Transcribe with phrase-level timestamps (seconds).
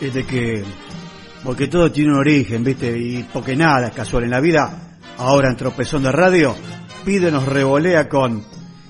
[0.00, 0.64] es de que,
[1.44, 2.96] porque todo tiene un origen, ¿viste?
[2.96, 6.56] Y porque nada es casual en la vida, ahora en Tropezón de Radio,
[7.04, 8.44] pide nos revolea con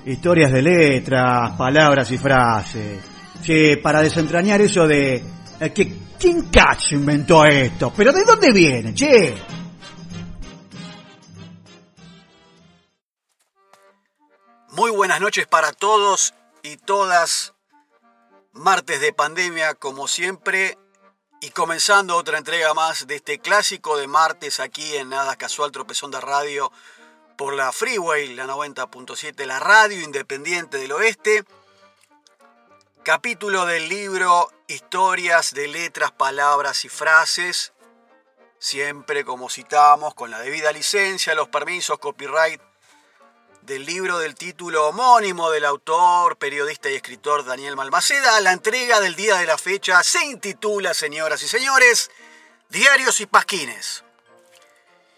[0.07, 3.03] historias de letras, palabras y frases.
[3.43, 5.23] Sí, para desentrañar eso de...
[5.61, 7.93] eh, que, ¿Quién cacho inventó esto?
[7.97, 9.35] ¿Pero de dónde viene, che?
[14.73, 17.55] Muy buenas noches para todos y todas.
[18.53, 20.77] Martes de pandemia como siempre
[21.41, 26.11] y comenzando otra entrega más de este clásico de martes aquí en Nada Casual Tropezón
[26.11, 26.71] de Radio
[27.37, 31.45] por la Freeway, la 90.7, la radio independiente del oeste.
[33.03, 37.73] Capítulo del libro Historias de letras, palabras y frases.
[38.59, 42.61] Siempre como citamos con la debida licencia, los permisos, copyright
[43.63, 48.41] del libro del título homónimo del autor, periodista y escritor Daniel Malmaceda.
[48.41, 52.11] La entrega del día de la fecha se intitula, señoras y señores,
[52.69, 54.05] Diarios y Pasquines.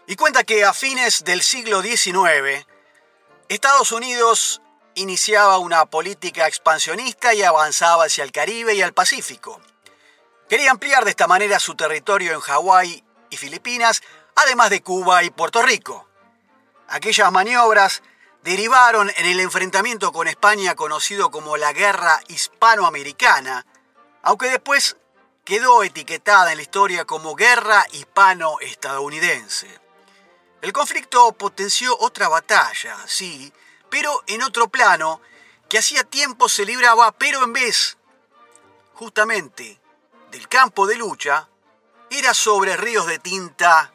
[0.06, 2.66] Y cuenta que a fines del siglo XIX,
[3.48, 4.60] Estados Unidos
[4.94, 9.60] iniciaba una política expansionista y avanzaba hacia el Caribe y al Pacífico.
[10.48, 14.02] Quería ampliar de esta manera su territorio en Hawái y Filipinas,
[14.34, 16.08] además de Cuba y Puerto Rico.
[16.88, 18.02] Aquellas maniobras
[18.42, 23.66] derivaron en el enfrentamiento con España conocido como la Guerra Hispanoamericana,
[24.22, 24.96] aunque después
[25.44, 29.80] quedó etiquetada en la historia como Guerra Hispano-Estadounidense.
[30.60, 33.52] El conflicto potenció otra batalla, sí,
[33.90, 35.20] pero en otro plano,
[35.68, 37.96] que hacía tiempo se libraba, pero en vez,
[38.94, 39.80] justamente,
[40.30, 41.48] del campo de lucha,
[42.10, 43.92] era sobre ríos de tinta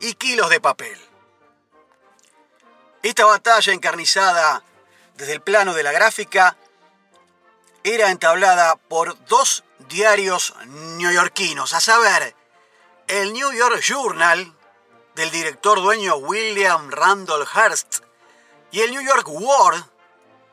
[0.00, 1.11] y kilos de papel.
[3.02, 4.62] Esta batalla encarnizada
[5.16, 6.56] desde el plano de la gráfica
[7.82, 12.36] era entablada por dos diarios neoyorquinos, a saber,
[13.08, 14.54] el New York Journal
[15.16, 18.04] del director dueño William Randolph Hearst
[18.70, 19.84] y el New York World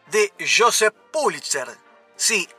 [0.08, 1.68] de Joseph Pulitzer.
[2.16, 2.50] Sí,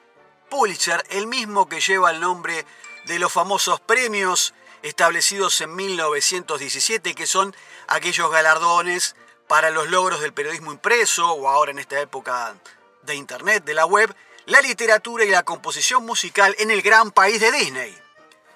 [0.49, 2.65] Pulitzer, el mismo que lleva el nombre
[3.06, 7.56] de los famosos premios establecidos en 1917, que son
[7.89, 9.17] aquellos galardones
[9.50, 12.55] para los logros del periodismo impreso o ahora en esta época
[13.03, 14.15] de Internet, de la web,
[14.47, 17.99] la literatura y la composición musical en el gran país de Disney.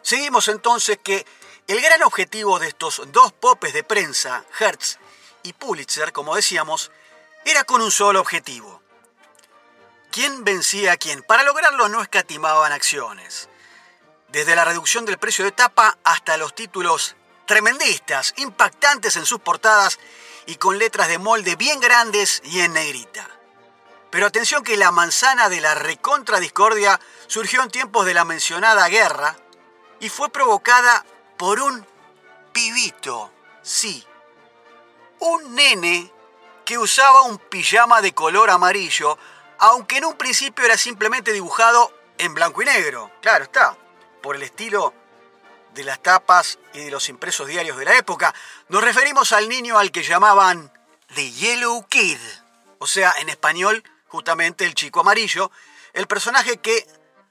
[0.03, 1.27] Seguimos entonces que
[1.67, 5.01] el gran objetivo de estos dos popes de prensa, Hertz
[5.43, 6.93] y Pulitzer, como decíamos,
[7.45, 8.81] era con un solo objetivo.
[10.13, 11.25] ¿Quién vencía a quién?
[11.25, 13.49] Para lograrlo no escatimaban acciones.
[14.29, 17.17] Desde la reducción del precio de tapa hasta los títulos
[17.47, 19.99] tremendistas, impactantes en sus portadas
[20.47, 23.29] y con letras de molde bien grandes y en negrita.
[24.11, 28.89] Pero atención que la manzana de la recontra discordia surgió en tiempos de la mencionada
[28.89, 29.37] guerra
[30.01, 31.05] y fue provocada
[31.37, 31.87] por un
[32.53, 33.33] pibito,
[33.63, 34.07] sí,
[35.19, 36.13] un nene
[36.65, 39.19] que usaba un pijama de color amarillo,
[39.59, 43.77] aunque en un principio era simplemente dibujado en blanco y negro, claro está,
[44.23, 44.95] por el estilo
[45.75, 48.35] de las tapas y de los impresos diarios de la época.
[48.69, 50.73] Nos referimos al niño al que llamaban
[51.15, 52.19] The Yellow Kid,
[52.79, 55.51] o sea, en español, justamente el chico amarillo,
[55.93, 56.87] el personaje que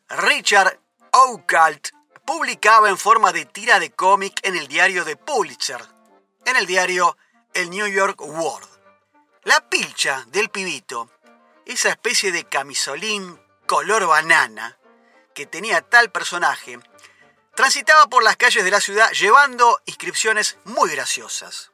[0.09, 0.79] Richard
[1.11, 1.89] Oakalt
[2.25, 5.81] publicaba en forma de tira de cómic en el diario de Pulitzer,
[6.45, 7.17] en el diario
[7.53, 8.67] El New York World.
[9.43, 11.09] La pilcha del pibito,
[11.65, 14.77] esa especie de camisolín color banana
[15.33, 16.79] que tenía tal personaje,
[17.55, 21.71] transitaba por las calles de la ciudad llevando inscripciones muy graciosas.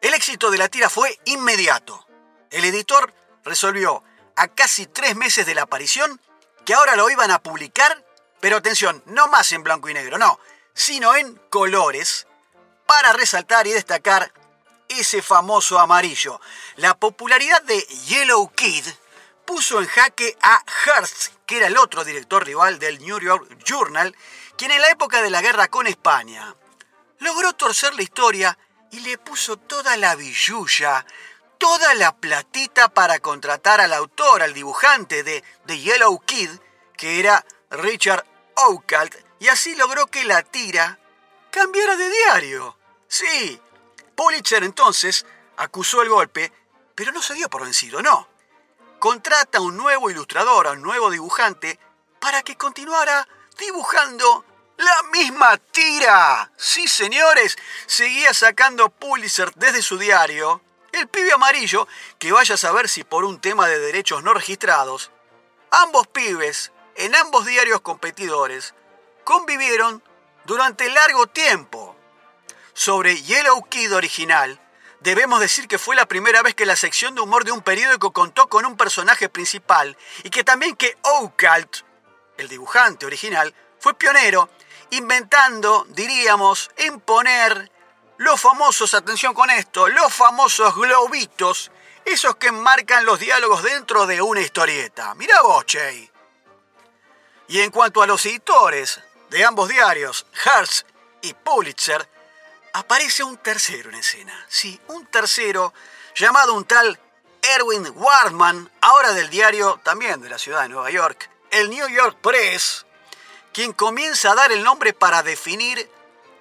[0.00, 2.06] El éxito de la tira fue inmediato.
[2.50, 3.12] El editor
[3.44, 4.04] resolvió,
[4.36, 6.20] a casi tres meses de la aparición,
[6.64, 8.04] que ahora lo iban a publicar,
[8.40, 10.38] pero atención, no más en blanco y negro, no,
[10.74, 12.28] sino en colores,
[12.86, 14.32] para resaltar y destacar
[14.88, 16.40] ese famoso amarillo.
[16.76, 18.86] La popularidad de Yellow Kid
[19.48, 24.14] puso en jaque a Hearst, que era el otro director rival del New York Journal,
[24.58, 26.54] quien en la época de la guerra con España
[27.20, 28.58] logró torcer la historia
[28.90, 31.06] y le puso toda la billulla,
[31.56, 36.50] toda la platita para contratar al autor, al dibujante de The Yellow Kid,
[36.94, 40.98] que era Richard Oakalt, y así logró que la tira
[41.50, 42.76] cambiara de diario.
[43.08, 43.58] Sí,
[44.14, 45.24] Pulitzer entonces
[45.56, 46.52] acusó el golpe,
[46.94, 48.28] pero no se dio por vencido, no.
[48.98, 51.78] Contrata a un nuevo ilustrador, a un nuevo dibujante,
[52.18, 54.44] para que continuara dibujando
[54.76, 56.50] la misma tira.
[56.56, 57.56] Sí, señores,
[57.86, 60.62] seguía sacando Pulitzer desde su diario.
[60.92, 61.86] El pibe amarillo,
[62.18, 65.10] que vaya a saber si por un tema de derechos no registrados,
[65.70, 68.74] ambos pibes en ambos diarios competidores
[69.22, 70.02] convivieron
[70.44, 71.94] durante largo tiempo.
[72.72, 74.60] Sobre Yellow Kid original,
[75.00, 78.12] debemos decir que fue la primera vez que la sección de humor de un periódico
[78.12, 81.78] contó con un personaje principal y que también que Oakalt,
[82.36, 84.48] el dibujante original, fue pionero,
[84.90, 87.70] inventando, diríamos, en poner
[88.16, 91.70] los famosos, atención con esto, los famosos globitos,
[92.04, 95.14] esos que marcan los diálogos dentro de una historieta.
[95.14, 96.10] Mirá vos, Che.
[97.48, 99.00] Y en cuanto a los editores
[99.30, 100.86] de ambos diarios, Hearst
[101.22, 102.08] y Pulitzer,
[102.78, 104.46] aparece un tercero en escena.
[104.48, 105.74] Sí, un tercero
[106.14, 106.98] llamado un tal
[107.42, 112.18] Erwin Wardman, ahora del diario también de la ciudad de Nueva York, el New York
[112.20, 112.86] Press,
[113.52, 115.90] quien comienza a dar el nombre para definir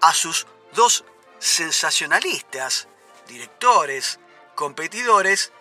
[0.01, 1.03] a sus dos
[1.39, 2.87] sensacionalistas,
[3.27, 4.19] directores,
[4.53, 5.51] competidores.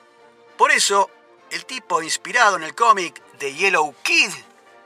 [0.59, 1.11] Por eso,
[1.51, 4.31] el tipo inspirado en el cómic de Yellow Kid,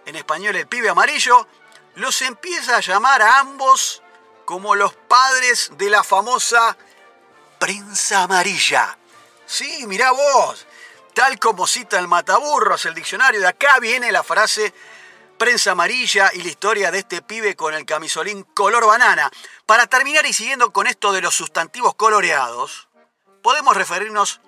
[0.07, 1.49] en español el pibe amarillo,
[1.97, 4.03] los empieza a llamar a ambos
[4.45, 6.77] como los padres de la famosa
[7.59, 8.97] prensa amarilla.
[9.45, 10.65] Sí, mirá vos,
[11.15, 14.73] tal como cita el Mataburros, el diccionario de acá viene la frase
[15.37, 19.29] prensa amarilla y la historia de este pibe con el camisolín color banana.
[19.67, 22.89] Para terminar y siguiendo con esto de los sustantivos coloreados,
[23.43, 24.41] podemos referirnos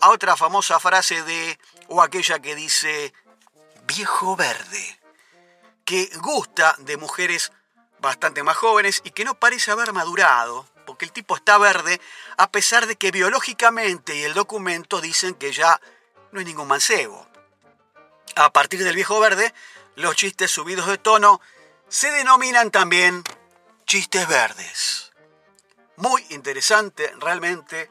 [0.00, 3.14] a otra famosa frase de, o aquella que dice,
[3.84, 5.00] viejo verde,
[5.84, 7.52] que gusta de mujeres
[8.02, 12.00] bastante más jóvenes y que no parece haber madurado, porque el tipo está verde,
[12.36, 15.80] a pesar de que biológicamente y el documento dicen que ya
[16.32, 17.26] no es ningún mancebo.
[18.34, 19.54] A partir del viejo verde,
[19.94, 21.40] los chistes subidos de tono
[21.88, 23.22] se denominan también
[23.86, 25.12] chistes verdes.
[25.96, 27.88] Muy interesante realmente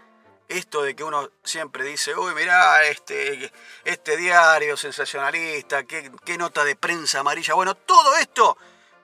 [0.50, 3.52] esto de que uno siempre dice, uy, mirá, este,
[3.86, 7.54] este diario sensacionalista, qué, nota de prensa amarilla.
[7.54, 8.58] Bueno, todo esto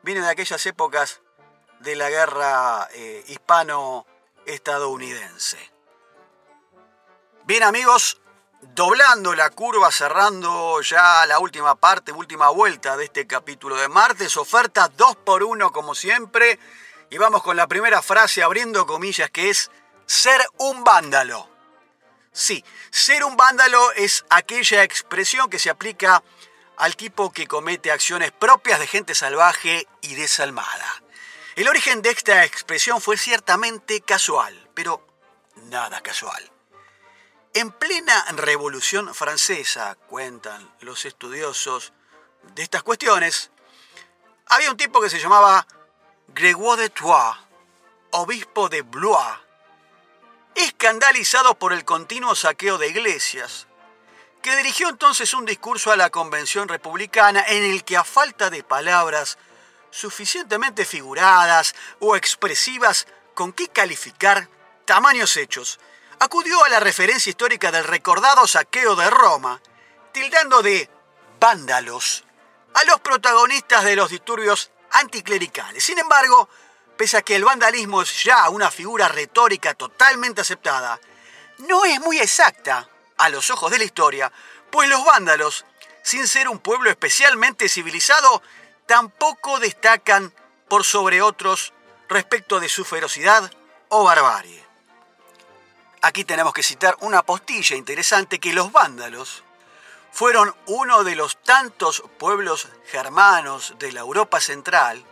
[0.08, 1.20] viene de aquellas épocas
[1.82, 5.58] de la guerra eh, hispano-estadounidense.
[7.44, 8.22] Bien amigos,
[8.74, 14.38] doblando la curva, cerrando ya la última parte, última vuelta de este capítulo de martes.
[14.38, 16.58] Oferta 2 por 1 como siempre.
[17.10, 19.70] Y vamos con la primera frase abriendo comillas que es
[20.06, 21.50] ser un vándalo.
[22.32, 26.24] Sí, ser un vándalo es aquella expresión que se aplica
[26.78, 31.04] al tipo que comete acciones propias de gente salvaje y desalmada.
[31.56, 35.06] El origen de esta expresión fue ciertamente casual, pero
[35.66, 36.52] nada casual.
[37.54, 41.94] En plena Revolución Francesa, cuentan los estudiosos
[42.54, 43.50] de estas cuestiones,
[44.46, 45.66] había un tipo que se llamaba
[46.28, 47.38] Grégoire de Troyes,
[48.12, 49.40] obispo de Blois,
[50.54, 53.66] escandalizado por el continuo saqueo de iglesias,
[54.48, 58.64] que dirigió entonces un discurso a la convención republicana en el que a falta de
[58.64, 59.38] palabras
[59.92, 64.48] suficientemente figuradas o expresivas con qué calificar
[64.86, 65.82] tamaños hechos,
[66.20, 69.62] acudió a la referencia histórica del recordado saqueo de Roma,
[70.14, 70.90] tildando de
[71.42, 72.24] vándalos
[72.74, 75.84] a los protagonistas de los disturbios anticlericales.
[75.84, 76.48] Sin embargo,
[76.96, 81.02] pese a que el vandalismo es ya una figura retórica totalmente aceptada,
[81.58, 84.32] no es muy exacta a los ojos de la historia,
[84.70, 85.66] pues los vándalos,
[86.04, 88.42] sin ser un pueblo especialmente civilizado,
[88.86, 90.34] tampoco destacan
[90.68, 91.74] por sobre otros
[92.10, 93.52] respecto de su ferocidad
[93.90, 94.64] o barbarie.
[96.02, 99.44] Aquí tenemos que citar una postilla interesante que los vándalos
[100.12, 105.06] fueron uno de los tantos pueblos germanos de la Europa central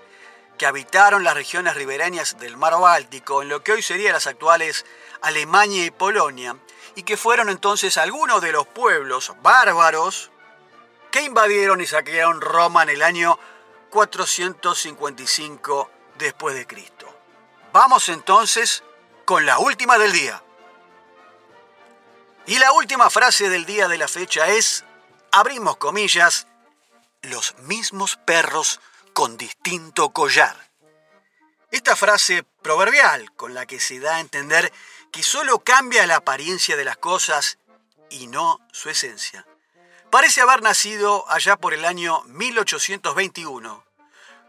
[0.57, 4.85] que habitaron las regiones ribereñas del mar Báltico, en lo que hoy serían las actuales
[5.21, 6.57] Alemania y Polonia,
[6.95, 10.31] y que fueron entonces algunos de los pueblos bárbaros
[11.11, 13.39] que invadieron y saquearon Roma en el año
[13.89, 17.07] 455 después de Cristo.
[17.71, 18.83] Vamos entonces
[19.25, 20.41] con la última del día.
[22.47, 24.85] Y la última frase del día de la fecha es,
[25.31, 26.45] abrimos comillas,
[27.23, 28.79] los mismos perros
[29.15, 30.69] con distinto collar.
[31.71, 34.73] Esta frase proverbial con la que se da a entender
[35.09, 37.57] que solo cambia la apariencia de las cosas
[38.09, 39.47] y no su esencia,
[40.11, 43.85] parece haber nacido allá por el año 1821,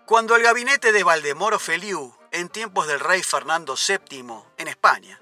[0.05, 5.21] cuando el gabinete de Valdemoro Feliu, en tiempos del rey Fernando VII en España,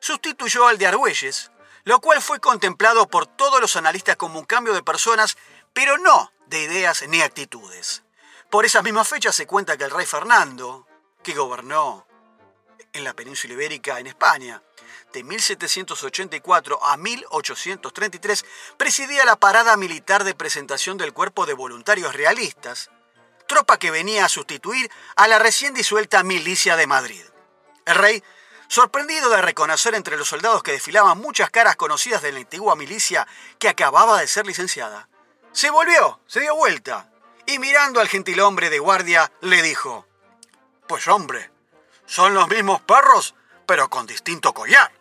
[0.00, 1.50] sustituyó al de Argüelles,
[1.84, 5.36] lo cual fue contemplado por todos los analistas como un cambio de personas,
[5.74, 8.05] pero no de ideas ni actitudes.
[8.50, 10.86] Por esas mismas fechas se cuenta que el rey Fernando,
[11.22, 12.06] que gobernó
[12.92, 14.62] en la península ibérica en España.
[15.12, 18.44] De 1784 a 1833
[18.76, 22.90] presidía la parada militar de presentación del Cuerpo de Voluntarios Realistas,
[23.48, 27.24] tropa que venía a sustituir a la recién disuelta Milicia de Madrid.
[27.84, 28.22] El rey,
[28.68, 33.26] sorprendido de reconocer entre los soldados que desfilaban muchas caras conocidas de la antigua milicia
[33.58, 35.08] que acababa de ser licenciada,
[35.52, 37.10] se volvió, se dio vuelta
[37.46, 40.06] y mirando al gentilhombre de guardia le dijo,
[40.86, 41.50] Pues hombre,
[42.04, 43.34] son los mismos perros,
[43.66, 44.92] pero con distinto collar.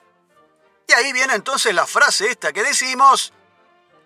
[0.88, 3.34] Y ahí viene entonces la frase esta que decimos,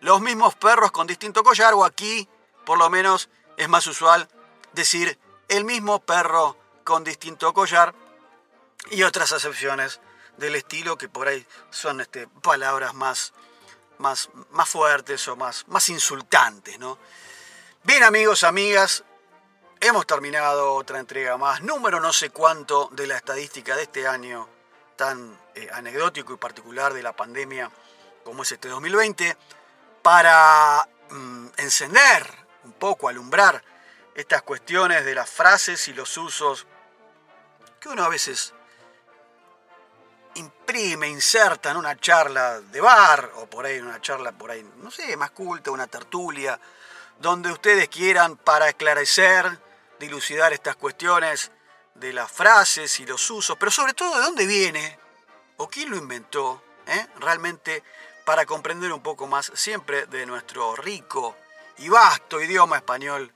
[0.01, 2.27] los mismos perros con distinto collar, o aquí,
[2.65, 4.29] por lo menos, es más usual
[4.74, 5.19] decir
[5.50, 7.93] el mismo perro con distinto collar
[8.91, 10.00] y otras acepciones
[10.38, 13.34] del estilo que por ahí son este, palabras más,
[13.98, 16.98] más, más fuertes o más, más insultantes, ¿no?
[17.83, 19.05] Bien amigos, amigas,
[19.79, 24.50] hemos terminado otra entrega más, número no sé cuánto de la estadística de este año
[24.98, 27.71] tan eh, anecdótico y particular de la pandemia
[28.25, 29.38] como es este 2020,
[30.01, 32.29] para mm, encender
[32.65, 33.63] un poco, alumbrar
[34.13, 36.67] estas cuestiones de las frases y los usos
[37.79, 38.53] que uno a veces
[40.36, 44.91] imprime, inserta en una charla de bar o por ahí una charla por ahí, no
[44.91, 46.59] sé, más culta, una tertulia,
[47.19, 49.59] donde ustedes quieran para esclarecer,
[49.99, 51.51] dilucidar estas cuestiones
[51.95, 54.97] de las frases y los usos, pero sobre todo de dónde viene
[55.57, 57.07] o quién lo inventó, ¿eh?
[57.19, 57.83] realmente
[58.25, 61.35] para comprender un poco más siempre de nuestro rico
[61.77, 63.33] y vasto idioma español,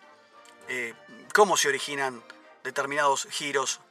[0.69, 0.93] eh,
[1.33, 2.23] cómo se originan
[2.63, 3.81] determinados giros,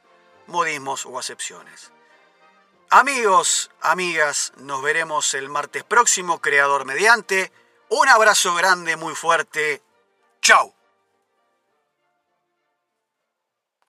[0.47, 1.91] modismos o acepciones.
[2.89, 7.51] Amigos, amigas, nos veremos el martes próximo, creador mediante.
[7.95, 9.83] Un abrazo grande, muy fuerte.
[10.41, 10.73] Chao.